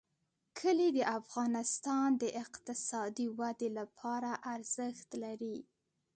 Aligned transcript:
کلي 0.59 0.89
د 0.97 0.99
افغانستان 1.19 2.07
د 2.21 2.23
اقتصادي 2.43 3.27
ودې 3.39 3.69
لپاره 3.79 4.31
ارزښت 4.53 5.09
لري. 5.23 5.57